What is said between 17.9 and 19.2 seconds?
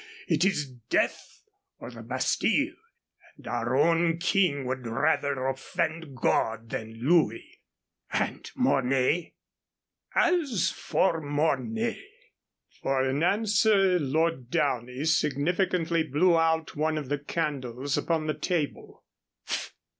upon the table.